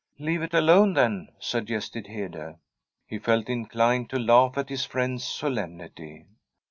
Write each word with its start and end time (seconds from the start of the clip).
'Leave 0.27 0.41
it 0.41 0.55
alone, 0.55 0.93
then,' 0.93 1.27
suggested 1.37 2.07
Hede. 2.07 2.55
He 3.05 3.19
felt 3.19 3.49
inclined 3.49 4.09
to 4.09 4.17
laugh 4.17 4.57
at 4.57 4.69
his 4.69 4.83
friend's 4.83 5.23
solem 5.23 5.77
nity. 5.77 6.25